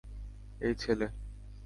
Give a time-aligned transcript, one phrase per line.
[0.61, 1.07] এই, ছেলে।